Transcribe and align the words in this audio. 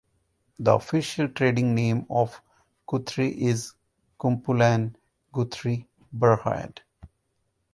The 0.57 0.73
official 0.73 1.27
trading 1.27 1.75
name 1.75 2.07
of 2.09 2.41
Guthrie 2.87 3.39
is 3.39 3.75
"Kumpulan 4.19 4.95
Guthrie 5.31 5.87
Berhad". 6.17 6.79